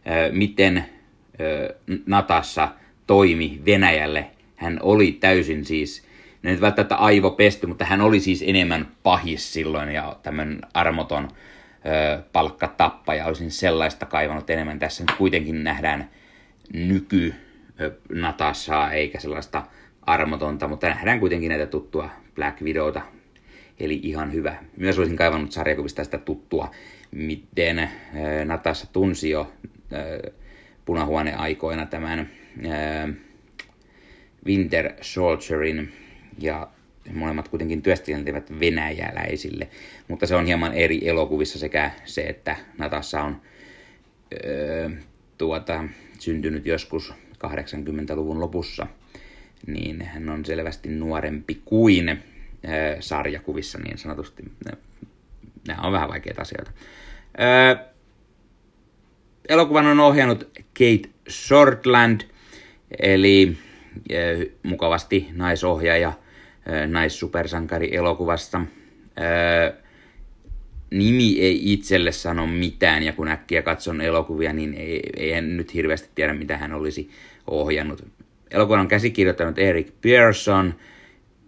ö, 0.07 0.33
miten 0.33 0.85
ö, 1.41 1.75
Natassa 2.07 2.69
toimi 3.09 3.61
Venäjälle. 3.67 4.27
Hän 4.57 4.79
oli 4.83 5.13
täysin 5.13 5.65
siis, 5.65 6.07
ne 6.43 6.51
nyt 6.51 6.61
välttämättä 6.61 6.97
aivopesty, 6.97 7.67
mutta 7.67 7.85
hän 7.85 8.01
oli 8.01 8.21
siis 8.21 8.45
enemmän 8.47 8.89
pahis 9.03 9.53
silloin 9.53 9.89
ja 9.89 10.17
tämmöinen 10.23 10.61
armoton 10.75 11.29
palkkatappaja. 12.33 13.27
Olisin 13.27 13.51
sellaista 13.51 14.07
kaivannut 14.07 14.51
enemmän. 14.51 14.79
Tässä 14.79 15.03
nyt 15.03 15.19
kuitenkin 15.19 15.65
nähdään 15.65 16.11
nyky 16.73 17.35
Natassaa 18.13 18.93
eikä 18.93 19.21
sellaista 19.21 19.63
armotonta, 20.03 20.69
mutta 20.69 20.89
nähdään 20.89 21.21
kuitenkin 21.21 21.49
näitä 21.49 21.67
tuttua 21.67 22.11
Black 22.35 22.63
Widowta. 22.63 23.01
Eli 23.81 24.01
ihan 24.03 24.33
hyvä. 24.33 24.57
Myös 24.77 24.99
olisin 24.99 25.17
kaivannut 25.17 25.53
sarjakuvista 25.53 26.05
sitä 26.05 26.19
tuttua, 26.19 26.71
miten 27.11 27.91
Natassa 28.45 28.93
tunsi 28.93 29.31
jo 29.31 29.53
punahuone-aikoina 30.85 31.87
tämän 31.87 32.29
Winter 34.47 34.93
Soldierin 35.01 35.93
ja 36.39 36.69
molemmat 37.15 37.49
kuitenkin 37.49 37.83
työskentelevät 37.83 38.61
venäjäläisille, 38.61 39.69
mutta 40.09 40.27
se 40.27 40.35
on 40.35 40.47
hieman 40.47 40.75
eri 40.75 41.09
elokuvissa 41.09 41.59
sekä 41.59 41.91
se, 42.05 42.23
että 42.23 42.57
Natassa 42.79 43.23
on 43.23 43.41
öö, 44.45 44.91
tuota, 45.39 45.85
syntynyt 46.19 46.67
joskus 46.67 47.13
80-luvun 47.47 48.41
lopussa, 48.41 48.87
niin 49.67 50.03
hän 50.03 50.29
on 50.29 50.45
selvästi 50.45 50.89
nuorempi 50.89 51.63
kuin 51.65 52.09
öö, 52.09 52.97
sarjakuvissa 53.01 53.79
niin 53.79 53.99
sanotusti. 53.99 54.45
Nämä 55.69 55.83
on 55.83 55.93
vähän 55.93 56.09
vaikeita 56.09 56.43
asioita. 56.43 56.71
Öö, 57.41 57.85
elokuvan 59.49 59.87
on 59.87 60.01
ohjannut 60.01 60.51
Kate 60.55 61.11
Shortland, 61.31 62.21
eli 63.01 63.57
öö, 64.13 64.45
mukavasti 64.63 65.29
naisohjaaja– 65.33 66.13
naissupersankari 66.87 67.97
elokuvasta. 67.97 68.61
Nimi 70.91 71.41
ei 71.41 71.73
itselle 71.73 72.13
sano 72.13 72.47
mitään, 72.47 73.03
ja 73.03 73.13
kun 73.13 73.29
äkkiä 73.29 73.63
katson 73.63 74.01
elokuvia, 74.01 74.53
niin 74.53 74.75
ei, 74.75 75.03
ei 75.17 75.33
en 75.33 75.57
nyt 75.57 75.75
hirveästi 75.75 76.09
tiedä, 76.15 76.35
mitä 76.35 76.59
hän 76.59 76.73
olisi 76.73 77.11
ohjannut. 77.47 78.07
Elokuvan 78.51 78.81
on 78.81 78.89
käsikirjoittanut 78.89 79.59
Eric 79.59 79.89
Pearson 80.01 80.75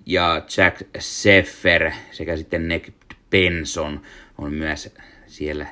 ja 0.06 0.42
Jack 0.56 0.82
Seffer 0.98 1.90
sekä 2.10 2.36
sitten 2.36 2.68
Nick 2.68 2.88
Benson 3.30 4.00
on 4.38 4.54
myös 4.54 4.94
siellä 5.26 5.66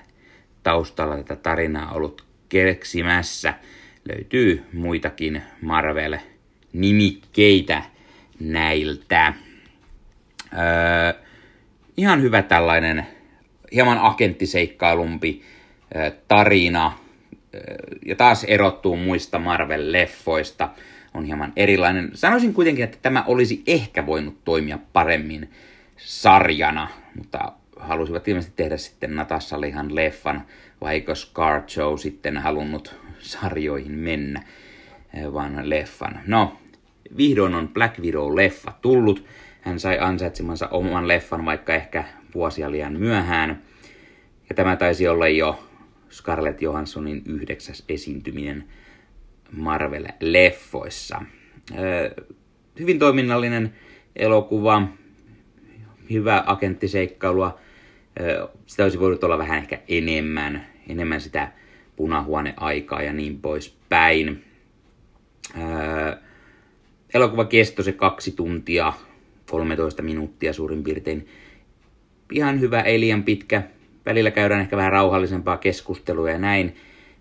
taustalla 0.62 1.16
tätä 1.16 1.36
tarinaa 1.36 1.92
ollut 1.92 2.24
keksimässä. 2.48 3.54
Löytyy 4.08 4.64
muitakin 4.72 5.42
Marvel-nimikkeitä 5.62 7.82
näiltä. 8.40 9.34
Öö, 10.52 10.58
ihan 11.96 12.22
hyvä 12.22 12.42
tällainen 12.42 13.06
hieman 13.72 13.98
agenttiseikkailumpi 13.98 15.42
öö, 15.96 16.10
tarina. 16.28 16.98
Öö, 17.54 17.60
ja 18.06 18.16
taas 18.16 18.44
erottuu 18.44 18.96
muista 18.96 19.38
Marvel-leffoista. 19.38 20.68
On 21.14 21.24
hieman 21.24 21.52
erilainen. 21.56 22.10
Sanoisin 22.14 22.54
kuitenkin, 22.54 22.84
että 22.84 22.98
tämä 23.02 23.24
olisi 23.26 23.62
ehkä 23.66 24.06
voinut 24.06 24.44
toimia 24.44 24.78
paremmin 24.92 25.50
sarjana, 25.96 26.88
mutta 27.14 27.52
halusivat 27.76 28.28
ilmeisesti 28.28 28.56
tehdä 28.56 28.76
sitten 28.76 29.16
Natassalle 29.16 29.68
ihan 29.68 29.94
leffan, 29.94 30.42
vaikka 30.80 31.14
Scar 31.14 31.62
Joe 31.76 31.98
sitten 31.98 32.36
halunnut 32.36 33.07
sarjoihin 33.18 33.92
mennä, 33.92 34.42
vaan 35.32 35.70
leffan. 35.70 36.20
No, 36.26 36.60
vihdoin 37.16 37.54
on 37.54 37.68
Black 37.68 37.98
Widow-leffa 37.98 38.72
tullut. 38.82 39.24
hän 39.60 39.80
sai 39.80 39.98
ansaitsemansa 39.98 40.68
oman 40.68 41.08
leffan, 41.08 41.44
vaikka 41.44 41.74
ehkä 41.74 42.04
vuosia 42.34 42.70
liian 42.70 42.92
myöhään. 42.92 43.62
Ja 44.48 44.54
tämä 44.54 44.76
taisi 44.76 45.08
olla 45.08 45.28
jo 45.28 45.64
Scarlett 46.10 46.62
Johanssonin 46.62 47.22
yhdeksäs 47.26 47.84
esiintyminen 47.88 48.64
Marvel-leffoissa. 49.52 51.24
Hyvin 52.80 52.98
toiminnallinen 52.98 53.74
elokuva, 54.16 54.88
hyvä 56.10 56.44
agenttiseikkailua. 56.46 57.58
Sitä 58.66 58.82
olisi 58.82 59.00
voinut 59.00 59.24
olla 59.24 59.38
vähän 59.38 59.58
ehkä 59.58 59.78
enemmän, 59.88 60.66
enemmän 60.88 61.20
sitä 61.20 61.52
punahuoneaikaa 61.98 63.02
ja 63.02 63.12
niin 63.12 63.40
poispäin. 63.40 64.44
Elokuva 67.14 67.44
kesto 67.44 67.82
se 67.82 67.92
kaksi 67.92 68.32
tuntia, 68.32 68.92
13 69.50 70.02
minuuttia 70.02 70.52
suurin 70.52 70.84
piirtein. 70.84 71.28
Ihan 72.32 72.60
hyvä, 72.60 72.80
ei 72.80 73.00
liian 73.00 73.22
pitkä. 73.22 73.62
Välillä 74.06 74.30
käydään 74.30 74.60
ehkä 74.60 74.76
vähän 74.76 74.92
rauhallisempaa 74.92 75.56
keskustelua 75.56 76.30
ja 76.30 76.38
näin, 76.38 76.76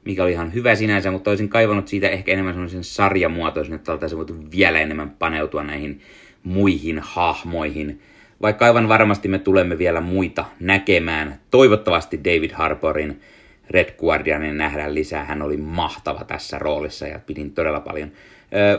mikä 0.05 0.24
oli 0.24 0.31
ihan 0.31 0.53
hyvä 0.53 0.75
sinänsä, 0.75 1.12
mutta 1.12 1.29
olisin 1.29 1.50
kaivannut 1.50 1.88
siitä 1.88 2.10
ehkä 2.10 2.31
enemmän 2.31 2.53
sellaisen 2.53 2.84
sarjamuotoisen, 2.84 3.75
että 3.75 3.91
oltaisiin 3.91 4.17
voitu 4.17 4.36
vielä 4.51 4.79
enemmän 4.79 5.10
paneutua 5.10 5.63
näihin 5.63 6.01
muihin 6.43 7.00
hahmoihin. 7.00 8.01
Vaikka 8.41 8.65
aivan 8.65 8.89
varmasti 8.89 9.27
me 9.27 9.39
tulemme 9.39 9.77
vielä 9.77 10.01
muita 10.01 10.46
näkemään. 10.60 11.39
Toivottavasti 11.51 12.19
David 12.24 12.51
Harborin 12.51 13.22
Red 13.69 13.97
Guardianin 13.97 14.57
nähdään 14.57 14.95
lisää. 14.95 15.25
Hän 15.25 15.41
oli 15.41 15.57
mahtava 15.57 16.24
tässä 16.24 16.59
roolissa 16.59 17.07
ja 17.07 17.19
pidin 17.19 17.51
todella 17.51 17.79
paljon. 17.79 18.12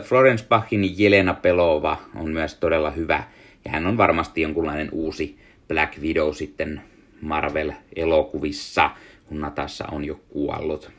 Florence 0.03 0.45
Bachin 0.49 0.99
Jelena 0.99 1.33
Pelova 1.33 1.97
on 2.15 2.31
myös 2.31 2.55
todella 2.55 2.91
hyvä. 2.91 3.23
Ja 3.65 3.71
hän 3.71 3.85
on 3.87 3.97
varmasti 3.97 4.41
jonkunlainen 4.41 4.89
uusi 4.91 5.37
Black 5.67 5.99
Widow 6.01 6.33
sitten 6.33 6.81
Marvel-elokuvissa, 7.21 8.89
kun 9.25 9.41
Natassa 9.41 9.85
on 9.91 10.05
jo 10.05 10.19
kuollut. 10.29 10.91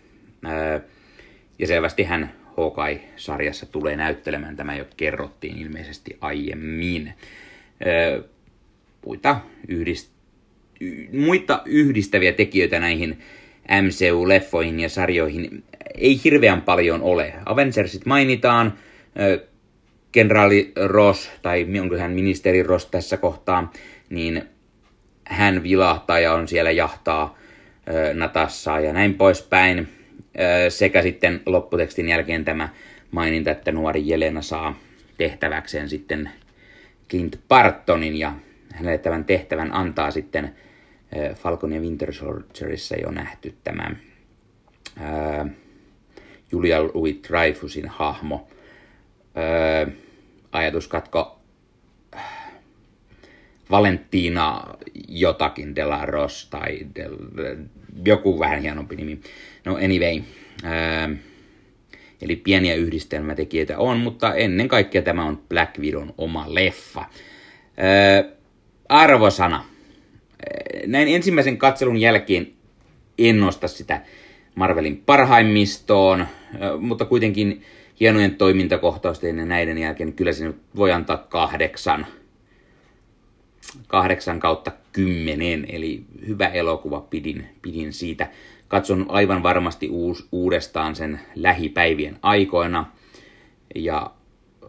Ja 1.58 1.66
selvästi 1.66 2.02
hän 2.02 2.32
Hawkeye-sarjassa 2.56 3.66
tulee 3.66 3.96
näyttelemään, 3.96 4.56
tämä 4.56 4.76
jo 4.76 4.84
kerrottiin 4.96 5.58
ilmeisesti 5.58 6.16
aiemmin. 6.20 7.12
Muita, 9.06 9.40
yhdist... 9.68 10.10
muita 11.12 11.62
yhdistäviä 11.64 12.32
tekijöitä 12.32 12.80
näihin 12.80 13.20
MCU-leffoihin 13.70 14.80
ja 14.80 14.88
sarjoihin 14.88 15.64
ei 15.94 16.20
hirveän 16.24 16.62
paljon 16.62 17.02
ole. 17.02 17.34
Avengersit 17.46 18.06
mainitaan, 18.06 18.74
kenraali 20.12 20.72
Ross, 20.86 21.30
tai 21.42 21.66
onko 21.80 21.96
hän 21.96 22.12
ministeri 22.12 22.62
Ross 22.62 22.86
tässä 22.86 23.16
kohtaa, 23.16 23.72
niin 24.10 24.42
hän 25.24 25.62
vilahtaa 25.62 26.18
ja 26.20 26.32
on 26.32 26.48
siellä 26.48 26.70
jahtaa 26.70 27.38
Natassaa 28.14 28.80
ja 28.80 28.92
näin 28.92 29.14
poispäin. 29.14 29.88
Sekä 30.68 31.02
sitten 31.02 31.40
lopputekstin 31.46 32.08
jälkeen 32.08 32.44
tämä 32.44 32.68
maininta, 33.10 33.50
että 33.50 33.72
nuori 33.72 34.08
Jelena 34.08 34.42
saa 34.42 34.78
tehtäväkseen 35.18 35.88
sitten 35.88 36.30
Clint 37.10 37.40
Bartonin 37.48 38.16
ja 38.16 38.32
hänelle 38.74 38.98
tämän 38.98 39.24
tehtävän 39.24 39.74
antaa 39.74 40.10
sitten 40.10 40.54
Falcon 41.34 41.72
ja 41.72 41.80
Winter 41.80 42.12
Soldierissa 42.12 42.96
jo 42.96 43.10
nähty 43.10 43.54
tämä 43.64 43.90
Julia 46.52 46.82
Louis 46.82 47.20
Dreyfusin 47.28 47.88
hahmo. 47.88 48.48
ajatuskatko 50.52 51.40
Valentina 53.70 54.64
jotakin 55.08 55.76
Delaros 55.76 56.48
tai 56.50 56.78
Del, 56.94 57.16
joku 58.04 58.38
vähän 58.38 58.60
hienompi 58.60 58.96
nimi. 58.96 59.20
No 59.64 59.74
anyway, 59.74 60.22
ää, 60.64 61.10
eli 62.22 62.36
pieniä 62.36 62.74
yhdistelmätekijöitä 62.74 63.78
on, 63.78 63.98
mutta 63.98 64.34
ennen 64.34 64.68
kaikkea 64.68 65.02
tämä 65.02 65.24
on 65.24 65.42
Black 65.48 65.78
Widon 65.78 66.14
oma 66.18 66.44
leffa. 66.54 67.04
Ää, 67.76 68.24
arvosana. 68.88 69.64
Näin 70.86 71.08
ensimmäisen 71.08 71.58
katselun 71.58 71.96
jälkeen 71.96 72.52
en 73.18 73.40
nosta 73.40 73.68
sitä 73.68 74.02
Marvelin 74.54 75.02
parhaimmistoon, 75.06 76.26
mutta 76.78 77.04
kuitenkin 77.04 77.62
hienojen 78.00 78.36
toimintakohtausten 78.36 79.38
ja 79.38 79.44
näiden 79.44 79.78
jälkeen 79.78 80.12
kyllä 80.12 80.32
se 80.32 80.44
nyt 80.44 80.56
voi 80.76 80.92
antaa 80.92 81.16
kahdeksan– 81.16 82.06
kahdeksan 83.86 84.40
kautta 84.40 84.72
kymmenen, 84.92 85.66
eli 85.68 86.04
hyvä 86.26 86.46
elokuva, 86.46 87.00
pidin, 87.00 87.46
pidin 87.62 87.92
siitä. 87.92 88.28
Katson 88.68 89.06
aivan 89.08 89.42
varmasti 89.42 89.88
uus, 89.88 90.28
uudestaan 90.32 90.96
sen 90.96 91.20
lähipäivien 91.34 92.18
aikoina 92.22 92.86
ja 93.74 94.10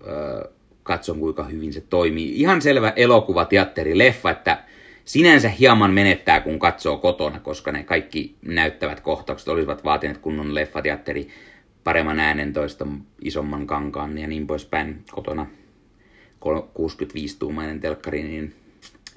ö, 0.08 0.50
katson 0.84 1.20
kuinka 1.20 1.44
hyvin 1.44 1.74
se 1.74 1.82
toimii. 1.82 2.40
Ihan 2.42 2.62
selvä 2.62 2.94
elokuva, 2.96 3.46
teatteri, 3.46 3.98
leffa, 3.98 4.32
että 4.32 4.64
sinänsä 5.06 5.50
hieman 5.50 5.94
menettää 5.94 6.42
kun 6.42 6.60
katsoo 6.60 6.98
kotona, 6.98 7.40
koska 7.40 7.72
ne 7.72 7.84
kaikki 7.84 8.36
näyttävät 8.42 9.00
kohtaukset 9.00 9.48
olisivat 9.48 9.84
vaatineet 9.84 10.18
kunnon 10.18 10.56
leffateatteri, 10.56 11.28
paremman 11.84 12.20
äänentoista, 12.20 12.88
isomman 13.22 13.68
kankaan 13.68 14.18
ja 14.18 14.28
niin 14.28 14.48
poispäin 14.48 15.04
kotona 15.12 15.48
65-tuumainen 16.46 17.80
telkkari, 17.80 18.24
niin 18.24 18.54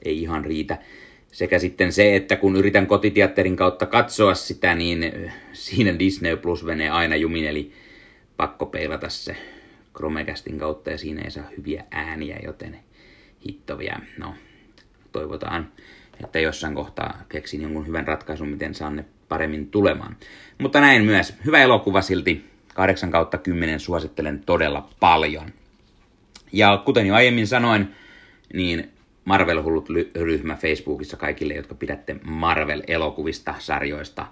ei 0.04 0.22
ihan 0.22 0.44
riitä. 0.44 0.78
Sekä 1.32 1.58
sitten 1.58 1.92
se, 1.92 2.16
että 2.16 2.36
kun 2.36 2.56
yritän 2.56 2.86
kotiteatterin 2.86 3.56
kautta 3.56 3.86
katsoa 3.86 4.34
sitä, 4.34 4.74
niin 4.74 5.12
siinä 5.52 5.98
Disney 5.98 6.36
Plus 6.36 6.64
menee 6.64 6.90
aina 6.90 7.16
jumin, 7.16 7.44
eli 7.44 7.72
pakko 8.36 8.66
peilata 8.66 9.08
se 9.08 9.36
Chromecastin 9.96 10.58
kautta 10.58 10.90
ja 10.90 10.98
siinä 10.98 11.22
ei 11.22 11.30
saa 11.30 11.50
hyviä 11.56 11.84
ääniä, 11.90 12.38
joten 12.42 12.78
hittovia. 13.46 14.00
No, 14.18 14.34
toivotaan, 15.14 15.68
että 16.24 16.40
jossain 16.40 16.74
kohtaa 16.74 17.22
keksin 17.28 17.62
jonkun 17.62 17.86
hyvän 17.86 18.06
ratkaisun, 18.06 18.48
miten 18.48 18.74
saan 18.74 18.96
ne 18.96 19.04
paremmin 19.28 19.70
tulemaan. 19.70 20.16
Mutta 20.58 20.80
näin 20.80 21.04
myös. 21.04 21.34
Hyvä 21.44 21.58
elokuva 21.58 22.02
silti. 22.02 22.44
8 22.74 23.10
kautta 23.10 23.38
10 23.38 23.80
suosittelen 23.80 24.42
todella 24.46 24.88
paljon. 25.00 25.52
Ja 26.52 26.82
kuten 26.84 27.06
jo 27.06 27.14
aiemmin 27.14 27.46
sanoin, 27.46 27.94
niin 28.54 28.90
Marvel-hullut-ryhmä 29.24 30.56
Facebookissa 30.56 31.16
kaikille, 31.16 31.54
jotka 31.54 31.74
pidätte 31.74 32.16
Marvel-elokuvista, 32.24 33.54
sarjoista, 33.58 34.26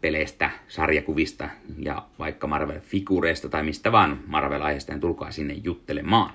peleistä, 0.00 0.50
sarjakuvista 0.68 1.48
ja 1.78 2.02
vaikka 2.18 2.46
Marvel-figureista 2.46 3.48
tai 3.48 3.62
mistä 3.62 3.92
vaan 3.92 4.20
Marvel-aiheesta, 4.26 4.92
niin 4.92 5.00
tulkaa 5.00 5.30
sinne 5.30 5.54
juttelemaan. 5.64 6.32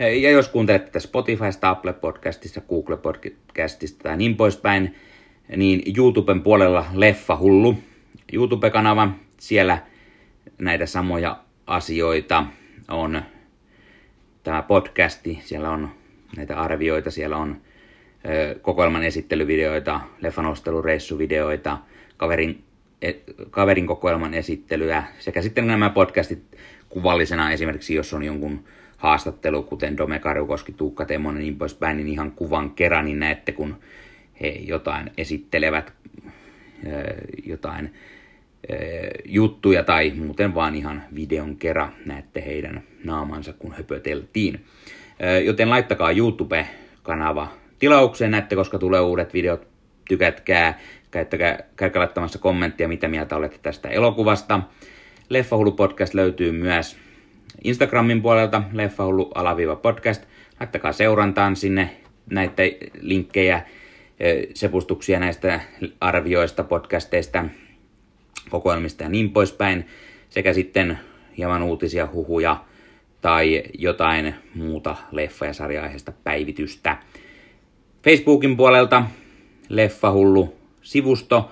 Ja 0.00 0.30
jos 0.30 0.48
kuuntelette 0.48 1.00
Spotifysta, 1.00 1.70
Apple 1.70 1.92
Podcastista, 1.92 2.60
Google 2.60 2.96
Podcastista 2.96 4.02
tai 4.02 4.16
niin 4.16 4.36
poispäin, 4.36 4.94
niin 5.56 5.82
YouTuben 5.96 6.42
puolella 6.42 6.86
Leffa 6.92 7.36
Hullu, 7.36 7.78
YouTube-kanava, 8.32 9.08
siellä 9.38 9.78
näitä 10.58 10.86
samoja 10.86 11.38
asioita 11.66 12.44
on 12.88 13.22
tämä 14.42 14.62
podcasti, 14.62 15.40
siellä 15.44 15.70
on 15.70 15.90
näitä 16.36 16.60
arvioita. 16.60 17.10
Siellä 17.10 17.36
on 17.36 17.60
ö, 18.26 18.58
kokoelman 18.62 19.02
esittelyvideoita, 19.02 20.00
leffanostelun 20.20 20.84
kaverin, 22.16 22.64
e, 23.02 23.12
kaverin 23.50 23.86
kokoelman 23.86 24.34
esittelyä 24.34 25.04
sekä 25.18 25.42
sitten 25.42 25.66
nämä 25.66 25.90
podcastit 25.90 26.42
kuvallisena 26.88 27.52
esimerkiksi, 27.52 27.94
jos 27.94 28.14
on 28.14 28.22
jonkun 28.22 28.64
haastattelu, 29.00 29.62
kuten 29.62 29.96
Dome 29.96 30.18
Karukoski, 30.18 30.72
Tuukka 30.72 31.04
Temonen 31.04 31.42
niin 31.42 31.56
poispäin, 31.56 31.96
niin 31.96 32.08
ihan 32.08 32.30
kuvan 32.30 32.70
kerran, 32.70 33.04
niin 33.04 33.18
näette, 33.18 33.52
kun 33.52 33.76
he 34.40 34.48
jotain 34.48 35.10
esittelevät, 35.18 35.92
jotain 37.46 37.94
juttuja 39.24 39.84
tai 39.84 40.10
muuten 40.10 40.54
vaan 40.54 40.74
ihan 40.74 41.02
videon 41.14 41.56
kerran 41.56 41.92
näette 42.06 42.44
heidän 42.46 42.82
naamansa, 43.04 43.52
kun 43.52 43.74
höpöteltiin. 43.74 44.64
Joten 45.44 45.70
laittakaa 45.70 46.10
YouTube-kanava 46.10 47.48
tilaukseen, 47.78 48.30
näette, 48.30 48.56
koska 48.56 48.78
tulee 48.78 49.00
uudet 49.00 49.34
videot, 49.34 49.68
tykätkää, 50.08 50.78
käyttäkää, 51.10 51.58
käykää 51.76 52.00
laittamassa 52.00 52.38
kommenttia, 52.38 52.88
mitä 52.88 53.08
mieltä 53.08 53.36
olette 53.36 53.58
tästä 53.62 53.88
elokuvasta. 53.88 54.60
Leffahullu 55.28 55.72
podcast 55.72 56.14
löytyy 56.14 56.52
myös 56.52 56.96
Instagramin 57.64 58.22
puolelta, 58.22 58.62
leffahullu 58.72 59.30
alaviiva 59.34 59.76
podcast. 59.76 60.22
Laittakaa 60.60 60.92
seurantaan 60.92 61.56
sinne 61.56 61.96
näitä 62.30 62.62
linkkejä, 63.00 63.62
sepustuksia 64.54 65.20
näistä 65.20 65.60
arvioista, 66.00 66.64
podcasteista, 66.64 67.44
kokoelmista 68.50 69.02
ja 69.02 69.08
niin 69.08 69.30
poispäin. 69.30 69.86
Sekä 70.28 70.52
sitten 70.52 70.98
hieman 71.38 71.62
uutisia, 71.62 72.08
huhuja, 72.12 72.64
tai 73.20 73.62
jotain 73.78 74.34
muuta 74.54 74.96
leffa- 75.12 75.46
ja 75.46 75.52
sarja-aiheesta 75.52 76.12
päivitystä. 76.24 76.96
Facebookin 78.04 78.56
puolelta 78.56 79.04
Leffahullu 79.68 80.56
sivusto 80.82 81.50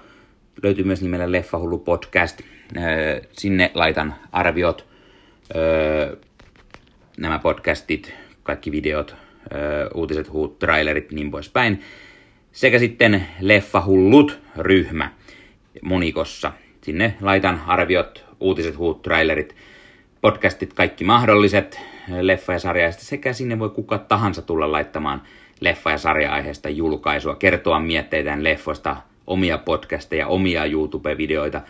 löytyy 0.62 0.84
myös 0.84 1.02
nimellä 1.02 1.32
Leffahullu 1.32 1.78
podcast. 1.78 2.40
Sinne 3.32 3.70
laitan 3.74 4.14
arviot, 4.32 4.86
nämä 7.18 7.38
podcastit, 7.38 8.14
kaikki 8.42 8.72
videot, 8.72 9.16
uutiset, 9.94 10.32
huut, 10.32 10.58
trailerit, 10.58 11.12
niin 11.12 11.30
poispäin. 11.30 11.82
Sekä 12.52 12.78
sitten 12.78 13.26
Leffahullut-ryhmä 13.40 15.10
monikossa. 15.82 16.52
Sinne 16.82 17.14
laitan 17.20 17.60
arviot, 17.66 18.24
uutiset, 18.40 18.78
huut, 18.78 19.02
trailerit, 19.02 19.54
podcastit, 20.20 20.72
kaikki 20.72 21.04
mahdolliset 21.04 21.80
leffa- 22.08 22.52
ja 22.52 22.58
sarja 22.58 22.92
sekä 22.92 23.32
sinne 23.32 23.58
voi 23.58 23.70
kuka 23.70 23.98
tahansa 23.98 24.42
tulla 24.42 24.72
laittamaan 24.72 25.22
leffa- 25.60 25.90
ja 25.90 25.98
sarja-aiheesta 25.98 26.68
julkaisua, 26.68 27.34
kertoa 27.34 27.80
mietteitään 27.80 28.44
leffoista, 28.44 28.96
omia 29.26 29.58
podcasteja, 29.58 30.26
omia 30.26 30.64
YouTube-videoita, 30.64 31.60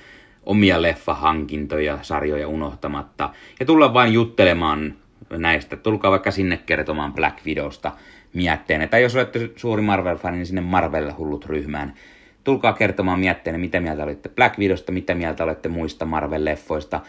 omia 0.46 0.82
leffahankintoja, 0.82 1.98
sarjoja 2.02 2.48
unohtamatta. 2.48 3.30
Ja 3.60 3.66
tulla 3.66 3.94
vain 3.94 4.12
juttelemaan 4.12 4.94
näistä. 5.30 5.76
Tulkaa 5.76 6.10
vaikka 6.10 6.30
sinne 6.30 6.56
kertomaan 6.66 7.12
Black 7.12 7.44
Videosta 7.44 7.92
mietteen. 8.34 8.88
Tai 8.88 9.02
jos 9.02 9.16
olette 9.16 9.50
suuri 9.56 9.82
Marvel-fani, 9.82 10.36
niin 10.36 10.46
sinne 10.46 10.60
Marvel-hullut 10.60 11.46
ryhmään. 11.46 11.94
Tulkaa 12.44 12.72
kertomaan 12.72 13.20
mietteen, 13.20 13.60
mitä 13.60 13.80
mieltä 13.80 14.02
olette 14.02 14.28
Black 14.28 14.58
Videosta, 14.58 14.92
mitä 14.92 15.14
mieltä 15.14 15.44
olette 15.44 15.68
muista 15.68 16.04
Marvel-leffoista, 16.04 17.00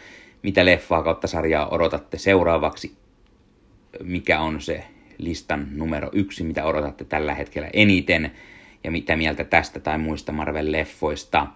mitä 0.43 0.65
leffaa 0.65 1.03
kautta 1.03 1.27
sarjaa 1.27 1.69
odotatte 1.69 2.17
seuraavaksi, 2.17 2.97
mikä 4.03 4.39
on 4.39 4.61
se 4.61 4.83
listan 5.17 5.67
numero 5.75 6.09
yksi, 6.13 6.43
mitä 6.43 6.65
odotatte 6.65 7.05
tällä 7.05 7.33
hetkellä 7.33 7.69
eniten, 7.73 8.31
ja 8.83 8.91
mitä 8.91 9.15
mieltä 9.15 9.43
tästä 9.43 9.79
tai 9.79 9.97
muista 9.97 10.31
Marvel-leffoista. 10.31 11.47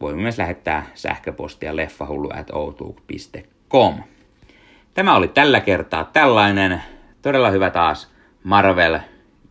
Voimme 0.00 0.22
myös 0.22 0.38
lähettää 0.38 0.86
sähköpostia 0.94 1.76
leffahullu.outlook.com. 1.76 4.02
Tämä 4.94 5.16
oli 5.16 5.28
tällä 5.28 5.60
kertaa 5.60 6.04
tällainen 6.04 6.82
todella 7.22 7.50
hyvä 7.50 7.70
taas 7.70 8.10
Marvel 8.44 8.98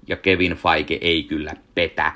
ja 0.07 0.17
Kevin 0.17 0.55
Feige 0.55 0.97
ei 1.01 1.23
kyllä 1.23 1.53
petä. 1.75 2.11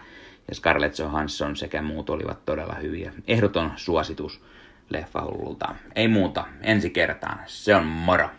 Ja 0.47 0.55
Scarlett 0.55 0.99
Johansson 0.99 1.55
sekä 1.55 1.81
muut 1.81 2.09
olivat 2.09 2.45
todella 2.45 2.73
hyviä. 2.73 3.13
Ehdoton 3.27 3.71
suositus 3.75 4.41
leffahullulta. 4.89 5.75
Ei 5.95 6.07
muuta, 6.07 6.45
ensi 6.61 6.89
kertaan. 6.89 7.39
Se 7.45 7.75
on 7.75 7.85
moro! 7.85 8.29